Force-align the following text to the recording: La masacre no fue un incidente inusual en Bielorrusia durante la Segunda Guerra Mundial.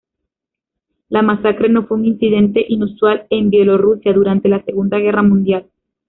La 1.09 1.21
masacre 1.21 1.69
no 1.69 1.85
fue 1.85 1.97
un 1.97 2.05
incidente 2.05 2.65
inusual 2.67 3.27
en 3.29 3.51
Bielorrusia 3.51 4.11
durante 4.13 4.49
la 4.49 4.63
Segunda 4.63 4.97
Guerra 4.97 5.21
Mundial. 5.21 5.69